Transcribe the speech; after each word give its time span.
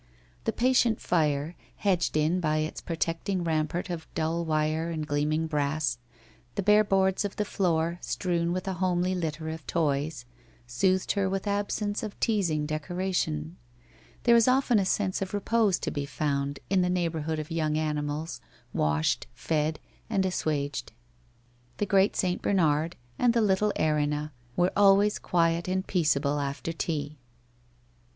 The 0.45 0.51
patient 0.51 0.99
fire, 0.99 1.55
hedged 1.75 2.17
in 2.17 2.39
by 2.39 2.57
its 2.57 2.81
pro 2.81 2.95
tecting 2.95 3.45
rampart 3.45 3.91
of 3.91 4.11
dull 4.15 4.43
wire 4.43 4.89
and 4.89 5.05
gleaming 5.05 5.45
brass, 5.45 5.99
the 6.55 6.63
bare 6.63 6.83
boards 6.83 7.23
of 7.23 7.35
the 7.35 7.45
floor, 7.45 7.99
strewn 8.01 8.51
with 8.51 8.67
a 8.67 8.73
homely 8.81 9.13
litter 9.13 9.47
of 9.49 9.67
toys, 9.67 10.25
soothed 10.65 11.11
her 11.11 11.29
with 11.29 11.45
absence 11.45 12.01
of 12.01 12.19
teasing 12.19 12.65
decoration. 12.65 13.57
There 14.23 14.35
is 14.35 14.47
often 14.47 14.79
a 14.79 14.85
sense 14.85 15.21
of 15.21 15.35
repose 15.35 15.77
to 15.77 15.91
be 15.91 16.07
found 16.07 16.59
in 16.67 16.81
the 16.81 16.89
neighbourhood 16.89 17.37
of 17.37 17.51
young 17.51 17.77
animals, 17.77 18.41
washed, 18.73 19.27
fed, 19.35 19.79
and 20.09 20.25
assuaged. 20.25 20.93
The 21.77 21.85
great 21.85 22.15
St. 22.15 22.41
Bernard 22.41 22.95
and 23.19 23.35
the 23.35 23.41
little 23.41 23.71
Erinna 23.75 24.31
were 24.57 24.71
always 24.75 25.19
quiet 25.19 25.67
and 25.67 25.85
peace 25.85 26.17
able 26.17 26.39
after 26.39 26.73
tea. 26.73 27.19